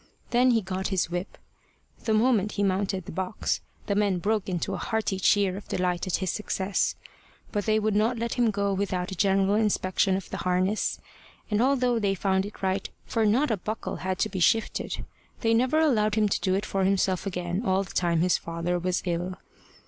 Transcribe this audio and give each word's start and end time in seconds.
Then 0.31 0.49
he 0.49 0.61
got 0.61 0.87
his 0.87 1.11
whip. 1.11 1.37
The 2.05 2.13
moment 2.15 2.53
he 2.53 2.63
mounted 2.63 3.05
the 3.05 3.11
box, 3.11 3.61
the 3.85 3.93
men 3.93 4.17
broke 4.17 4.49
into 4.49 4.73
a 4.73 4.77
hearty 4.79 5.19
cheer 5.19 5.55
of 5.55 5.67
delight 5.67 6.07
at 6.07 6.15
his 6.15 6.31
success. 6.31 6.95
But 7.51 7.67
they 7.67 7.77
would 7.77 7.95
not 7.95 8.17
let 8.17 8.33
him 8.33 8.49
go 8.49 8.73
without 8.73 9.11
a 9.11 9.15
general 9.15 9.53
inspection 9.53 10.17
of 10.17 10.27
the 10.31 10.37
harness; 10.37 10.99
and 11.51 11.61
although 11.61 11.99
they 11.99 12.15
found 12.15 12.47
it 12.47 12.63
right, 12.63 12.89
for 13.05 13.27
not 13.27 13.51
a 13.51 13.57
buckle 13.57 13.97
had 13.97 14.17
to 14.21 14.29
be 14.29 14.39
shifted, 14.39 15.05
they 15.41 15.53
never 15.53 15.77
allowed 15.79 16.15
him 16.15 16.27
to 16.29 16.41
do 16.41 16.55
it 16.55 16.65
for 16.65 16.83
himself 16.83 17.27
again 17.27 17.61
all 17.63 17.83
the 17.83 17.93
time 17.93 18.21
his 18.21 18.39
father 18.39 18.79
was 18.79 19.03
ill. 19.05 19.37